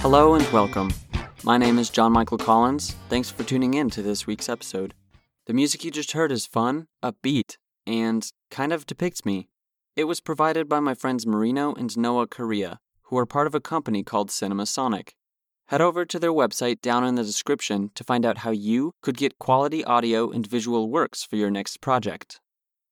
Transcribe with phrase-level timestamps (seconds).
[0.00, 0.94] Hello and welcome.
[1.42, 2.94] My name is John Michael Collins.
[3.08, 4.94] Thanks for tuning in to this week's episode.
[5.46, 9.48] The music you just heard is fun, upbeat, and kind of depicts me.
[9.96, 13.60] It was provided by my friends Marino and Noah Correa, who are part of a
[13.60, 15.16] company called Cinema Sonic.
[15.66, 19.16] Head over to their website down in the description to find out how you could
[19.16, 22.40] get quality audio and visual works for your next project.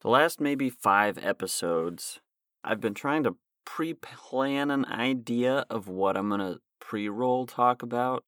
[0.01, 2.19] The last maybe five episodes,
[2.65, 3.37] I've been trying to
[3.67, 8.25] pre plan an idea of what I'm going to pre roll talk about.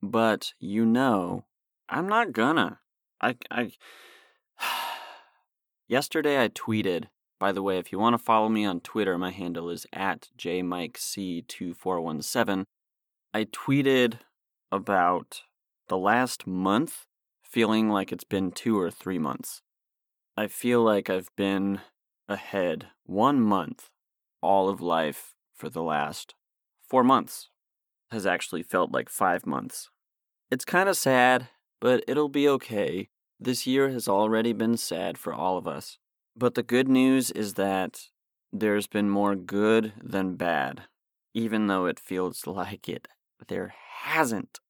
[0.00, 1.44] But you know,
[1.88, 2.78] I'm not gonna.
[3.20, 3.36] I.
[3.50, 3.72] I
[5.88, 7.08] Yesterday I tweeted,
[7.38, 10.30] by the way, if you want to follow me on Twitter, my handle is at
[10.38, 12.64] jmikec2417.
[13.34, 14.20] I tweeted
[14.70, 15.42] about
[15.88, 17.04] the last month
[17.42, 19.60] feeling like it's been two or three months.
[20.34, 21.82] I feel like I've been
[22.26, 23.90] ahead one month
[24.42, 26.34] all of life for the last
[26.88, 27.48] four months.
[28.10, 29.88] Has actually felt like five months.
[30.50, 31.48] It's kind of sad,
[31.80, 33.08] but it'll be okay.
[33.40, 35.96] This year has already been sad for all of us.
[36.36, 38.08] But the good news is that
[38.52, 40.82] there's been more good than bad,
[41.32, 43.08] even though it feels like it
[43.48, 44.60] there hasn't.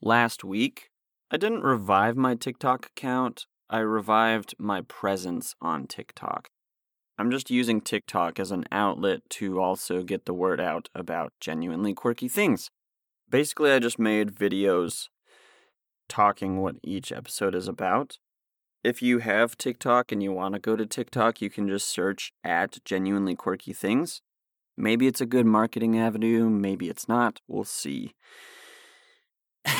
[0.00, 0.90] Last week,
[1.30, 6.48] I didn't revive my TikTok account, I revived my presence on TikTok.
[7.18, 11.94] I'm just using TikTok as an outlet to also get the word out about genuinely
[11.94, 12.70] quirky things.
[13.28, 15.08] Basically, I just made videos
[16.08, 18.18] talking what each episode is about.
[18.84, 22.32] If you have TikTok and you want to go to TikTok, you can just search
[22.44, 24.20] at genuinely quirky things.
[24.76, 27.40] Maybe it's a good marketing avenue, maybe it's not.
[27.48, 28.14] We'll see.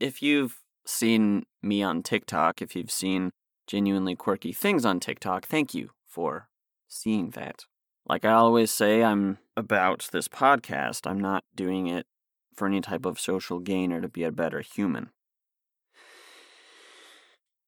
[0.00, 3.30] if you've seen me on TikTok, if you've seen
[3.68, 6.48] genuinely quirky things on TikTok, thank you for
[6.88, 7.64] seeing that.
[8.08, 11.10] Like I always say, I'm about this podcast.
[11.10, 12.06] I'm not doing it
[12.54, 15.10] for any type of social gain or to be a better human.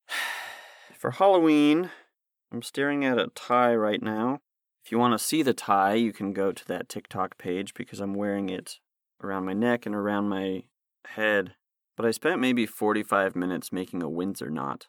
[0.98, 1.90] For Halloween,
[2.50, 4.40] I'm staring at a tie right now.
[4.84, 8.00] If you want to see the tie, you can go to that TikTok page because
[8.00, 8.78] I'm wearing it
[9.22, 10.64] around my neck and around my
[11.04, 11.54] head.
[11.96, 14.86] But I spent maybe 45 minutes making a Windsor knot.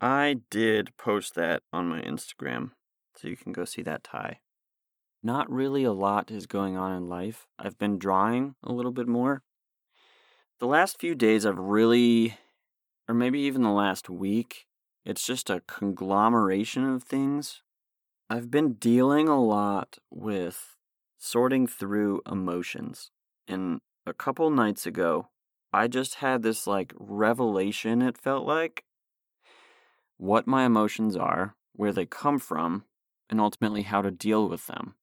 [0.00, 2.72] I did post that on my Instagram,
[3.16, 4.40] so you can go see that tie.
[5.22, 7.46] Not really a lot is going on in life.
[7.58, 9.42] I've been drawing a little bit more.
[10.58, 12.38] The last few days, I've really,
[13.08, 14.66] or maybe even the last week,
[15.04, 17.62] it's just a conglomeration of things.
[18.28, 20.76] I've been dealing a lot with
[21.18, 23.10] sorting through emotions.
[23.46, 25.28] And a couple nights ago,
[25.72, 28.84] I just had this like revelation, it felt like.
[30.16, 32.84] What my emotions are, where they come from,
[33.28, 34.94] and ultimately how to deal with them.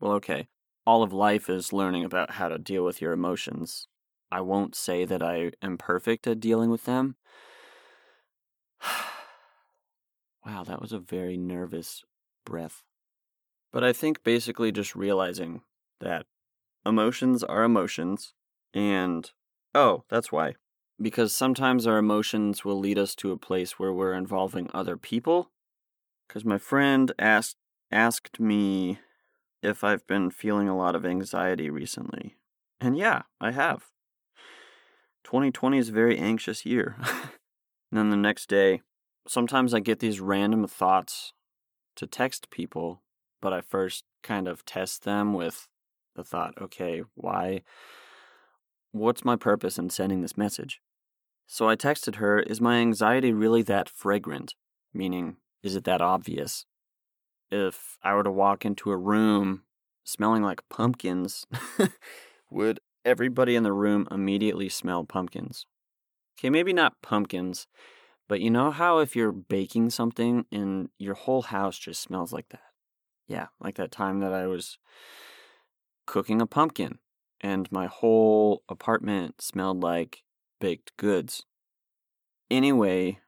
[0.00, 0.48] Well, okay,
[0.86, 3.86] all of life is learning about how to deal with your emotions.
[4.30, 7.16] I won't say that I am perfect at dealing with them.
[10.44, 12.02] Wow, that was a very nervous
[12.44, 12.82] breath.
[13.72, 15.62] But I think basically just realizing
[16.00, 16.26] that
[16.84, 18.34] emotions are emotions,
[18.74, 19.30] and
[19.72, 20.54] oh, that's why.
[21.00, 25.52] Because sometimes our emotions will lead us to a place where we're involving other people.
[26.26, 27.56] Because my friend asked
[27.90, 28.98] asked me
[29.62, 32.36] if I've been feeling a lot of anxiety recently.
[32.80, 33.84] And yeah, I have.
[35.24, 36.96] 2020 is a very anxious year.
[37.00, 38.80] and then the next day,
[39.28, 41.32] sometimes I get these random thoughts
[41.96, 43.02] to text people,
[43.40, 45.68] but I first kind of test them with
[46.16, 47.62] the thought, okay, why?
[48.90, 50.80] What's my purpose in sending this message?
[51.46, 54.54] So I texted her, is my anxiety really that fragrant?
[54.92, 56.66] Meaning, is it that obvious?
[57.50, 59.62] If I were to walk into a room
[60.04, 61.46] smelling like pumpkins,
[62.50, 65.66] would everybody in the room immediately smell pumpkins?
[66.38, 67.66] Okay, maybe not pumpkins,
[68.28, 72.48] but you know how if you're baking something and your whole house just smells like
[72.48, 72.62] that?
[73.28, 74.78] Yeah, like that time that I was
[76.06, 76.98] cooking a pumpkin
[77.40, 80.22] and my whole apartment smelled like
[80.60, 81.44] baked goods.
[82.50, 83.20] Anyway,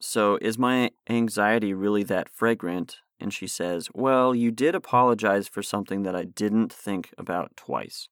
[0.00, 2.98] so is my anxiety really that fragrant?
[3.20, 8.08] And she says, Well, you did apologize for something that I didn't think about twice.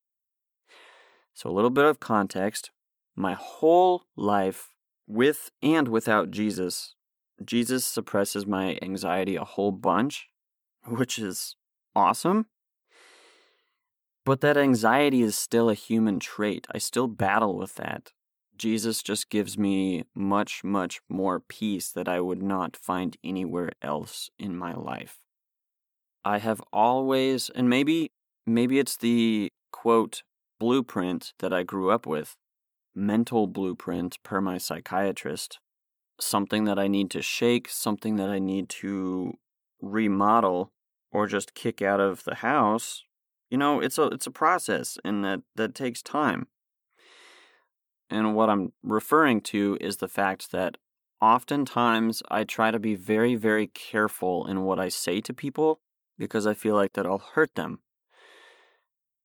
[1.33, 2.71] So, a little bit of context.
[3.15, 4.71] My whole life,
[5.06, 6.94] with and without Jesus,
[7.44, 10.29] Jesus suppresses my anxiety a whole bunch,
[10.87, 11.56] which is
[11.94, 12.47] awesome.
[14.25, 16.67] But that anxiety is still a human trait.
[16.75, 18.12] I still battle with that.
[18.56, 24.31] Jesus just gives me much, much more peace that I would not find anywhere else
[24.38, 25.19] in my life.
[26.25, 28.11] I have always, and maybe,
[28.47, 30.23] maybe it's the quote
[30.58, 32.35] blueprint that I grew up with,
[32.94, 35.59] mental blueprint per my psychiatrist,
[36.20, 39.35] something that I need to shake, something that I need to
[39.81, 40.70] remodel
[41.12, 43.05] or just kick out of the house,
[43.50, 46.49] you know, it's a it's a process and that that takes time.
[48.08, 50.76] And what I'm referring to is the fact that
[51.20, 55.81] oftentimes I try to be very very careful in what I say to people
[56.19, 57.81] because I feel like that I'll hurt them.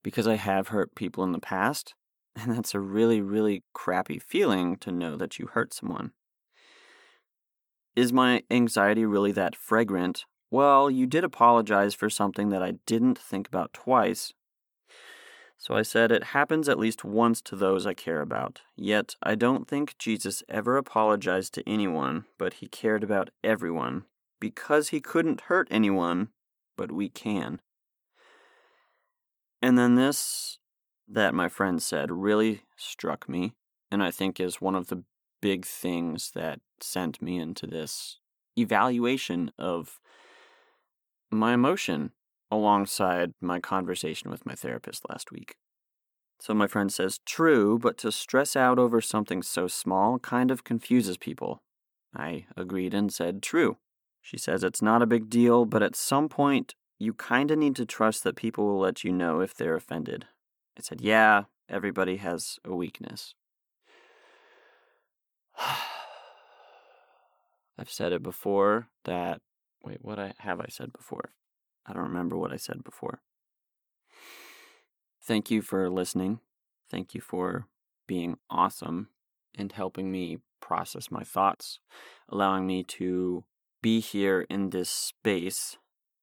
[0.03, 1.93] Because I have hurt people in the past,
[2.35, 6.11] and that's a really really crappy feeling to know that you hurt someone.
[7.95, 13.17] Is my anxiety really that fragrant well, you did apologize for something that I didn't
[13.17, 14.33] think about twice.
[15.61, 18.61] So I said, It happens at least once to those I care about.
[18.75, 24.05] Yet I don't think Jesus ever apologized to anyone, but he cared about everyone.
[24.39, 26.29] Because he couldn't hurt anyone,
[26.75, 27.61] but we can.
[29.61, 30.57] And then this
[31.07, 33.53] that my friend said really struck me,
[33.91, 35.03] and I think is one of the
[35.41, 38.17] big things that sent me into this
[38.57, 39.99] evaluation of
[41.29, 42.13] my emotion
[42.51, 45.55] alongside my conversation with my therapist last week.
[46.39, 50.63] So my friend says, True, but to stress out over something so small kind of
[50.63, 51.61] confuses people.
[52.15, 53.77] I agreed and said, True.
[54.21, 57.85] She says it's not a big deal, but at some point, you kinda need to
[57.85, 60.25] trust that people will let you know if they're offended.
[60.77, 63.33] I said, Yeah, everybody has a weakness.
[67.77, 69.41] I've said it before that
[69.83, 71.31] Wait, what I have I said before?
[71.85, 73.21] I don't remember what I said before.
[75.23, 76.39] Thank you for listening.
[76.89, 77.67] Thank you for
[78.07, 79.09] being awesome
[79.57, 81.79] and helping me process my thoughts,
[82.29, 83.43] allowing me to
[83.81, 85.77] be here in this space,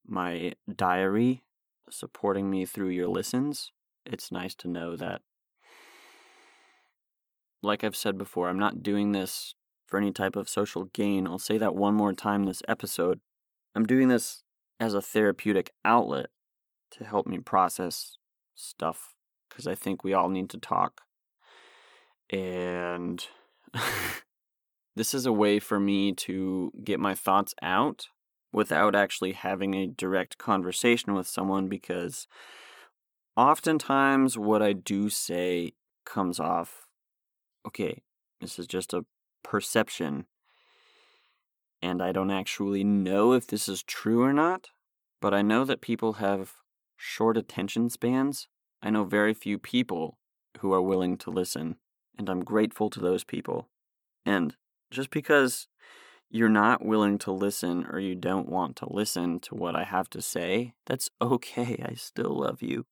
[0.06, 1.43] my diary,
[1.90, 3.72] supporting me through your listens.
[4.06, 5.22] It's nice to know that,
[7.62, 9.54] like I've said before, I'm not doing this
[9.87, 11.26] for any type of social gain.
[11.26, 13.20] I'll say that one more time this episode.
[13.75, 14.43] I'm doing this
[14.80, 16.30] as a therapeutic outlet
[16.92, 18.16] to help me process
[18.54, 19.14] stuff
[19.48, 21.02] because I think we all need to talk.
[22.30, 23.26] And
[24.96, 28.08] this is a way for me to get my thoughts out
[28.52, 32.26] without actually having a direct conversation with someone because
[33.36, 35.72] oftentimes what I do say
[36.04, 36.86] comes off
[37.66, 38.02] okay,
[38.40, 39.04] this is just a
[39.42, 40.26] perception
[41.82, 44.69] and I don't actually know if this is true or not,
[45.20, 46.54] but I know that people have
[46.96, 48.48] short attention spans.
[48.82, 50.19] I know very few people
[50.60, 51.76] who are willing to listen,
[52.16, 53.69] and I'm grateful to those people.
[54.26, 54.56] And
[54.90, 55.69] just because
[56.30, 60.10] you're not willing to listen or you don't want to listen to what I have
[60.10, 61.82] to say, that's okay.
[61.84, 62.86] I still love you.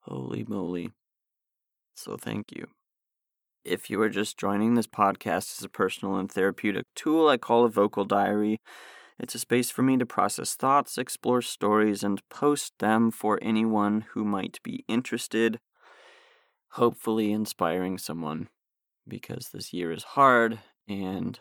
[0.00, 0.92] Holy moly.
[1.94, 2.68] So thank you.
[3.70, 7.66] If you are just joining this podcast as a personal and therapeutic tool I call
[7.66, 8.62] a vocal diary,
[9.18, 14.06] it's a space for me to process thoughts, explore stories, and post them for anyone
[14.12, 15.60] who might be interested,
[16.70, 18.48] hopefully inspiring someone.
[19.06, 21.38] Because this year is hard and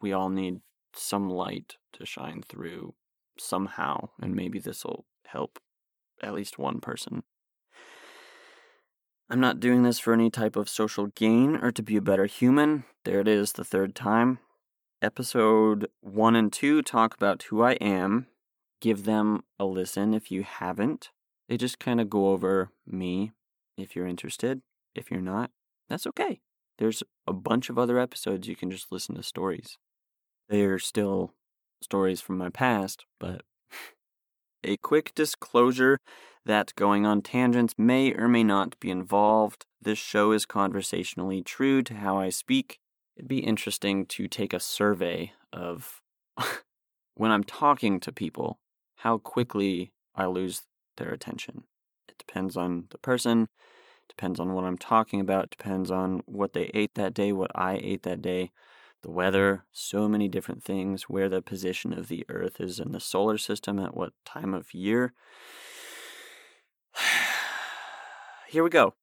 [0.00, 0.60] we all need
[0.94, 2.94] some light to shine through
[3.38, 5.58] somehow, and maybe this will help
[6.22, 7.22] at least one person.
[9.30, 12.24] I'm not doing this for any type of social gain or to be a better
[12.24, 12.84] human.
[13.04, 14.38] There it is, the third time.
[15.02, 18.26] Episode 1 and 2 talk about who I am.
[18.80, 21.10] Give them a listen if you haven't.
[21.46, 23.32] They just kind of go over me
[23.76, 24.62] if you're interested.
[24.94, 25.50] If you're not,
[25.90, 26.40] that's okay.
[26.78, 29.76] There's a bunch of other episodes you can just listen to stories.
[30.48, 31.34] They're still
[31.82, 33.42] stories from my past, but
[34.64, 35.98] a quick disclosure
[36.48, 39.66] that going on tangents may or may not be involved.
[39.80, 42.80] This show is conversationally true to how I speak.
[43.16, 46.00] It'd be interesting to take a survey of
[47.14, 48.58] when I'm talking to people,
[48.96, 50.62] how quickly I lose
[50.96, 51.64] their attention.
[52.08, 53.48] It depends on the person,
[54.08, 57.78] depends on what I'm talking about, depends on what they ate that day, what I
[57.82, 58.50] ate that day
[59.02, 63.00] the weather, so many different things, where the position of the Earth is in the
[63.00, 65.12] solar system at what time of year.
[68.48, 68.94] Here we go.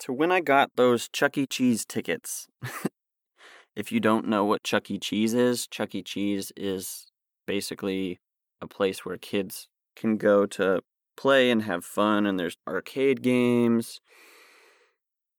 [0.00, 1.46] To when I got those Chuck E.
[1.46, 2.48] Cheese tickets.
[3.74, 4.98] if you don't know what Chuck E.
[4.98, 6.02] Cheese is, Chuck E.
[6.02, 7.06] Cheese is
[7.46, 8.20] basically
[8.60, 10.82] a place where kids can go to
[11.16, 14.02] play and have fun, and there's arcade games,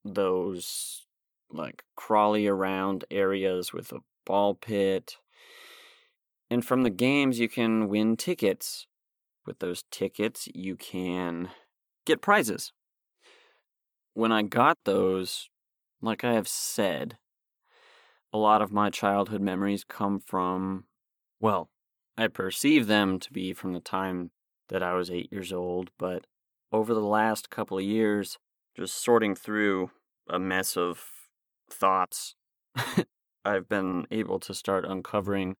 [0.03, 1.05] those
[1.51, 5.17] like crawly around areas with a ball pit.
[6.49, 8.87] And from the games, you can win tickets.
[9.45, 11.51] With those tickets, you can
[12.07, 12.71] get prizes.
[14.15, 15.49] When I got those,
[16.01, 17.17] like I have said,
[18.31, 20.85] a lot of my childhood memories come from,
[21.41, 21.69] well,
[22.17, 24.31] I perceive them to be from the time
[24.69, 26.27] that I was eight years old, but
[26.71, 28.37] over the last couple of years,
[28.77, 29.91] just sorting through
[30.29, 31.03] a mess of
[31.69, 32.35] thoughts,
[33.45, 35.57] I've been able to start uncovering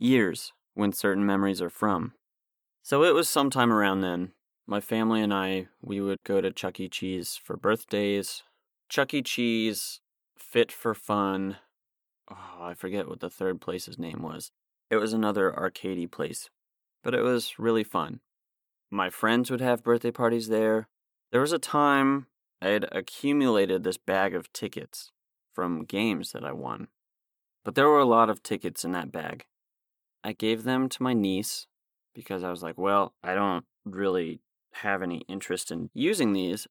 [0.00, 2.14] years when certain memories are from.
[2.82, 4.32] So it was sometime around then.
[4.70, 6.88] My family and I, we would go to Chuck E.
[6.88, 8.44] Cheese for birthdays.
[8.88, 9.20] Chuck E.
[9.20, 9.98] Cheese,
[10.38, 11.56] Fit for Fun.
[12.30, 14.52] Oh, I forget what the third place's name was.
[14.88, 16.50] It was another arcadey place,
[17.02, 18.20] but it was really fun.
[18.92, 20.86] My friends would have birthday parties there.
[21.32, 22.28] There was a time
[22.62, 25.10] I had accumulated this bag of tickets
[25.52, 26.86] from games that I won.
[27.64, 29.46] But there were a lot of tickets in that bag.
[30.22, 31.66] I gave them to my niece
[32.14, 34.42] because I was like, well, I don't really
[34.74, 36.66] have any interest in using these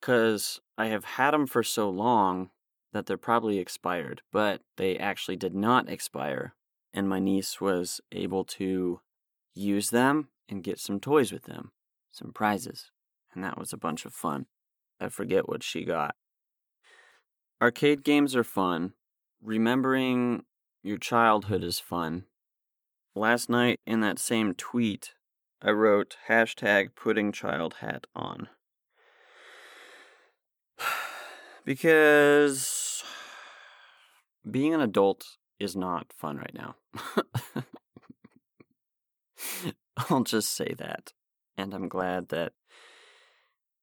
[0.00, 2.50] because I have had them for so long
[2.92, 6.54] that they're probably expired, but they actually did not expire.
[6.92, 9.00] And my niece was able to
[9.54, 11.72] use them and get some toys with them,
[12.10, 12.90] some prizes.
[13.32, 14.46] And that was a bunch of fun.
[14.98, 16.16] I forget what she got.
[17.62, 18.94] Arcade games are fun.
[19.42, 20.44] Remembering
[20.82, 22.24] your childhood is fun.
[23.14, 25.14] Last night in that same tweet,
[25.62, 28.48] I wrote hashtag putting child hat on.
[31.64, 33.04] because
[34.50, 36.76] being an adult is not fun right now.
[40.08, 41.12] I'll just say that.
[41.58, 42.54] And I'm glad that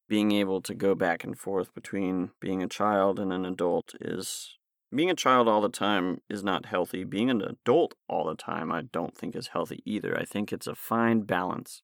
[0.10, 4.57] being able to go back and forth between being a child and an adult is
[4.94, 7.04] being a child all the time is not healthy.
[7.04, 10.18] Being an adult all the time, I don't think is healthy either.
[10.18, 11.82] I think it's a fine balance.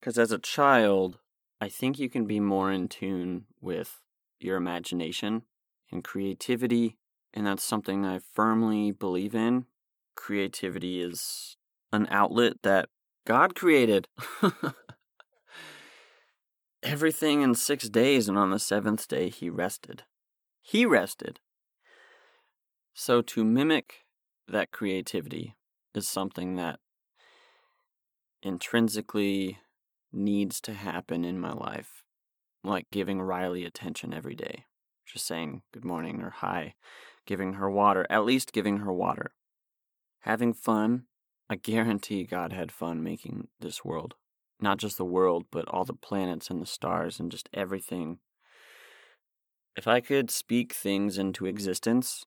[0.00, 1.18] Because as a child,
[1.60, 4.00] I think you can be more in tune with
[4.38, 5.42] your imagination
[5.92, 6.96] and creativity,
[7.34, 9.66] and that's something I firmly believe in.
[10.16, 11.58] Creativity is
[11.92, 12.88] an outlet that
[13.26, 14.08] God created.
[16.82, 20.04] Everything in six days, and on the seventh day he rested.
[20.60, 21.40] He rested.
[22.94, 24.04] So to mimic
[24.46, 25.56] that creativity
[25.94, 26.80] is something that
[28.42, 29.58] intrinsically
[30.12, 32.04] needs to happen in my life,
[32.64, 34.64] like giving Riley attention every day,
[35.06, 36.74] just saying good morning or hi,
[37.26, 39.34] giving her water, at least giving her water.
[40.20, 41.04] Having fun,
[41.48, 44.14] I guarantee God had fun making this world.
[44.60, 48.18] Not just the world, but all the planets and the stars and just everything
[49.76, 52.24] if I could speak things into existence,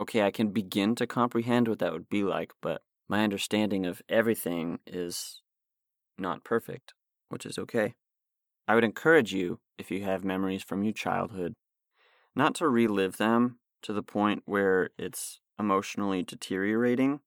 [0.00, 4.02] okay, I can begin to comprehend what that would be like, but my understanding of
[4.08, 5.42] everything is
[6.18, 6.94] not perfect,
[7.28, 7.94] which is okay.
[8.66, 11.54] I would encourage you, if you have memories from your childhood,
[12.34, 17.20] not to relive them to the point where it's emotionally deteriorating,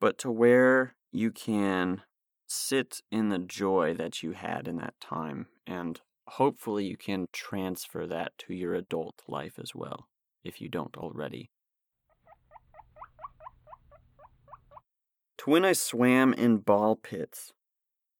[0.00, 2.02] but to where you can
[2.48, 6.00] sit in the joy that you had in that time and
[6.32, 10.08] hopefully you can transfer that to your adult life as well,
[10.44, 11.50] if you don't already.
[15.38, 17.52] To when I swam in ball pits.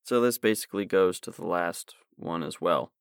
[0.05, 2.93] So this basically goes to the last one as well.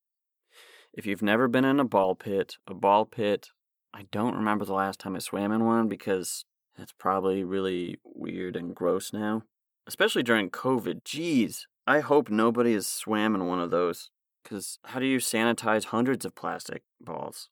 [0.92, 3.50] If you've never been in a ball pit, a ball pit,
[3.94, 6.44] I don't remember the last time I swam in one because
[6.76, 9.44] it's probably really weird and gross now.
[9.86, 11.02] Especially during COVID.
[11.02, 14.10] Jeez, I hope nobody has swam in one of those.
[14.48, 17.50] Because how do you sanitize hundreds of plastic balls?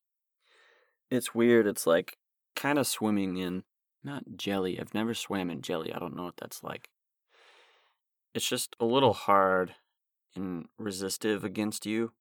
[1.10, 1.66] It's weird.
[1.66, 2.16] It's like
[2.54, 3.64] kind of swimming in,
[4.02, 4.80] not jelly.
[4.80, 5.92] I've never swam in jelly.
[5.92, 6.88] I don't know what that's like.
[8.34, 9.74] It's just a little hard
[10.34, 12.12] and resistive against you.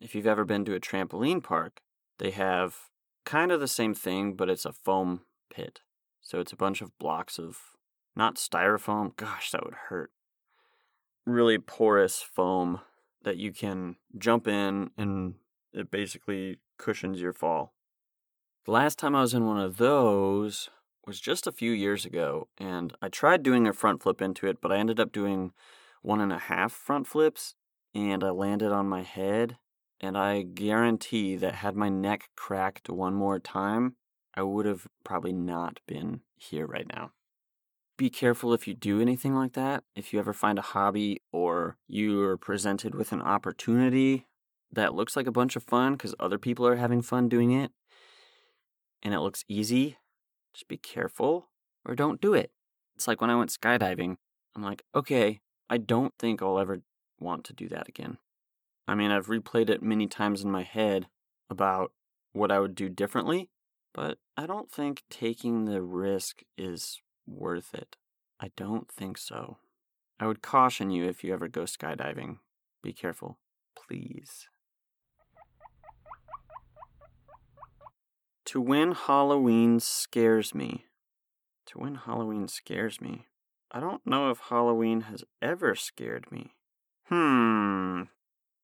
[0.00, 1.80] If you've ever been to a trampoline park,
[2.18, 2.74] they have
[3.24, 5.20] kind of the same thing, but it's a foam
[5.54, 5.80] pit.
[6.20, 7.58] So it's a bunch of blocks of
[8.16, 9.14] not styrofoam.
[9.14, 10.10] Gosh, that would hurt.
[11.24, 12.80] Really porous foam
[13.26, 15.34] that you can jump in and
[15.72, 17.74] it basically cushions your fall.
[18.66, 20.70] The last time I was in one of those
[21.04, 24.60] was just a few years ago, and I tried doing a front flip into it,
[24.60, 25.52] but I ended up doing
[26.02, 27.56] one and a half front flips,
[27.94, 29.56] and I landed on my head.
[30.00, 33.96] And I guarantee that had my neck cracked one more time,
[34.34, 37.10] I would have probably not been here right now
[37.96, 39.84] be careful if you do anything like that.
[39.94, 44.26] If you ever find a hobby or you're presented with an opportunity
[44.72, 47.70] that looks like a bunch of fun because other people are having fun doing it
[49.02, 49.96] and it looks easy,
[50.52, 51.48] just be careful
[51.84, 52.50] or don't do it.
[52.94, 54.16] It's like when I went skydiving,
[54.54, 56.82] I'm like, okay, I don't think I'll ever
[57.18, 58.18] want to do that again.
[58.88, 61.08] I mean, I've replayed it many times in my head
[61.50, 61.92] about
[62.32, 63.50] what I would do differently,
[63.94, 67.96] but I don't think taking the risk is worth it.
[68.40, 69.58] I don't think so.
[70.18, 72.38] I would caution you if you ever go skydiving.
[72.82, 73.38] Be careful,
[73.76, 74.48] please.
[78.46, 80.84] To win Halloween scares me.
[81.66, 83.26] To win Halloween scares me.
[83.72, 86.54] I don't know if Halloween has ever scared me.
[87.08, 88.02] Hmm.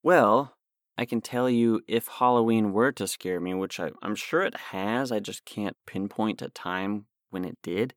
[0.02, 0.56] Well,
[0.96, 4.56] I can tell you if Halloween were to scare me, which I, am sure it
[4.56, 7.94] has, I just can't pinpoint a time when it did.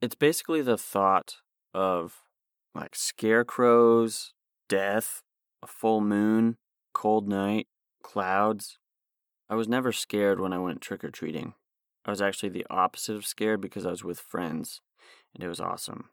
[0.00, 1.36] It's basically the thought
[1.72, 2.22] of
[2.74, 4.34] like scarecrows,
[4.68, 5.22] death,
[5.62, 6.58] a full moon,
[6.92, 7.68] cold night,
[8.02, 8.78] clouds.
[9.48, 11.54] I was never scared when I went trick or treating.
[12.04, 14.80] I was actually the opposite of scared because I was with friends,
[15.34, 16.10] and it was awesome.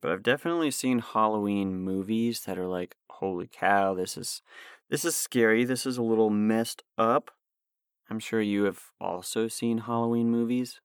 [0.00, 4.42] But I've definitely seen Halloween movies that are like, holy cow, this is
[4.90, 5.64] this is scary.
[5.64, 7.30] This is a little messed up.
[8.10, 10.80] I'm sure you have also seen Halloween movies.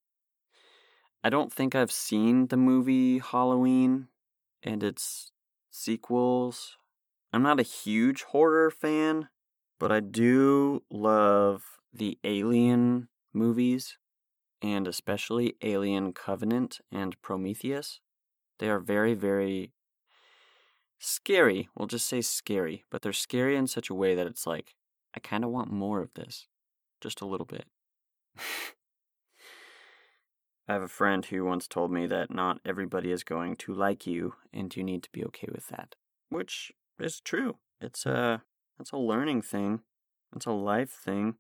[1.23, 4.07] I don't think I've seen the movie Halloween
[4.63, 5.31] and its
[5.71, 6.77] sequels.
[7.33, 9.29] I'm not a huge horror fan,
[9.79, 13.97] but I do love the Alien movies,
[14.61, 17.99] and especially Alien Covenant and Prometheus.
[18.59, 19.73] They are very, very
[20.99, 21.69] scary.
[21.75, 24.75] We'll just say scary, but they're scary in such a way that it's like,
[25.15, 26.47] I kind of want more of this.
[27.01, 27.65] Just a little bit.
[30.67, 34.05] I have a friend who once told me that not everybody is going to like
[34.05, 35.95] you, and you need to be okay with that.
[36.29, 37.57] Which is true.
[37.79, 38.41] It's a
[38.79, 39.81] it's a learning thing.
[40.35, 41.35] It's a life thing.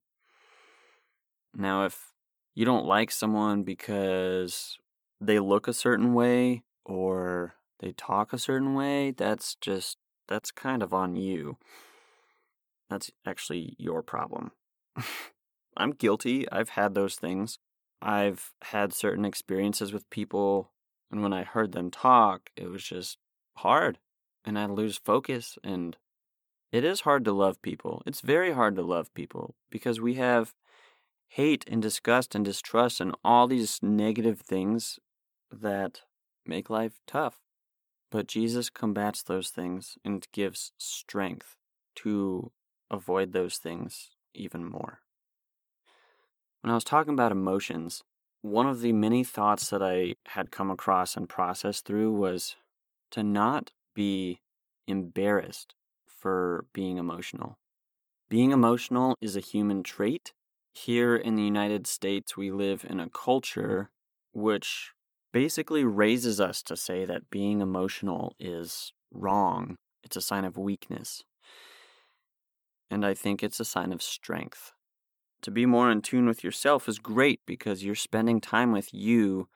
[1.53, 2.13] Now if
[2.55, 4.77] you don't like someone because
[5.19, 10.81] they look a certain way or they talk a certain way, that's just that's kind
[10.81, 11.57] of on you.
[12.89, 14.51] That's actually your problem.
[15.77, 16.49] I'm guilty.
[16.49, 17.59] I've had those things.
[18.01, 20.71] I've had certain experiences with people,
[21.11, 23.17] and when I heard them talk, it was just
[23.57, 23.99] hard,
[24.45, 25.57] and I lose focus.
[25.63, 25.97] And
[26.71, 28.03] it is hard to love people.
[28.05, 30.53] It's very hard to love people because we have
[31.29, 34.99] hate and disgust and distrust and all these negative things
[35.51, 36.01] that
[36.45, 37.39] make life tough.
[38.09, 41.57] But Jesus combats those things and gives strength
[41.97, 42.51] to
[42.89, 45.01] avoid those things even more.
[46.61, 48.03] When I was talking about emotions,
[48.41, 52.55] one of the many thoughts that I had come across and processed through was
[53.11, 54.39] to not be
[54.87, 55.75] embarrassed
[56.07, 57.57] for being emotional.
[58.29, 60.33] Being emotional is a human trait.
[60.73, 63.89] Here in the United States, we live in a culture
[64.33, 64.91] which
[65.31, 69.75] basically raises us to say that being emotional is wrong.
[70.03, 71.23] It's a sign of weakness.
[72.89, 74.73] And I think it's a sign of strength.
[75.43, 79.47] To be more in tune with yourself is great because you're spending time with you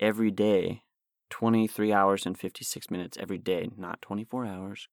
[0.00, 0.82] every day
[1.30, 4.88] 23 hours and 56 minutes every day, not 24 hours.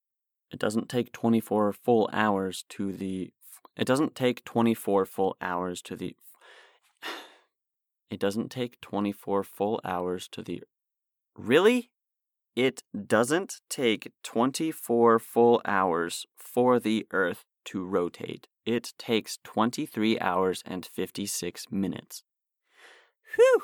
[0.51, 3.31] It doesn't take 24 full hours to the.
[3.75, 6.15] It doesn't take 24 full hours to the.
[8.11, 10.63] It doesn't take 24 full hours to the.
[11.35, 11.89] Really?
[12.55, 18.47] It doesn't take 24 full hours for the Earth to rotate.
[18.65, 22.23] It takes 23 hours and 56 minutes.
[23.35, 23.61] Whew!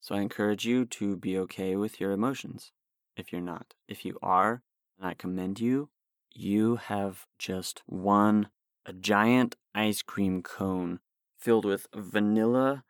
[0.00, 2.72] So I encourage you to be okay with your emotions
[3.16, 3.74] if you're not.
[3.88, 4.62] If you are,
[4.98, 5.90] and I commend you,
[6.34, 8.48] you have just won
[8.86, 11.00] a giant ice cream cone
[11.38, 12.84] filled with vanilla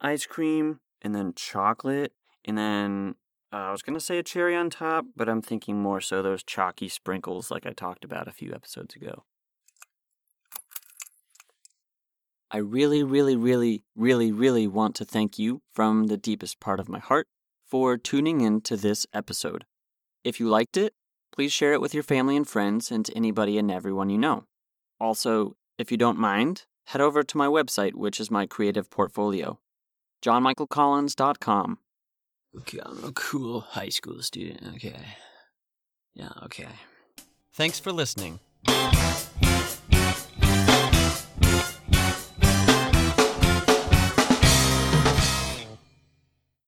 [0.00, 2.12] ice cream and then chocolate
[2.44, 3.14] and then
[3.52, 6.22] uh, I was going to say a cherry on top, but I'm thinking more so
[6.22, 9.24] those chalky sprinkles like I talked about a few episodes ago.
[12.50, 16.88] I really, really, really, really, really want to thank you from the deepest part of
[16.88, 17.26] my heart
[17.66, 19.64] for tuning in to this episode.
[20.24, 20.94] If you liked it,
[21.32, 24.44] please share it with your family and friends and to anybody and everyone you know.
[24.98, 29.58] Also, if you don't mind, head over to my website, which is my creative portfolio
[30.22, 31.78] johnmichaelcollins.com.
[32.56, 34.74] Okay, I'm a cool high school student.
[34.74, 35.00] Okay.
[36.14, 36.68] Yeah, okay.
[37.54, 38.40] Thanks for listening.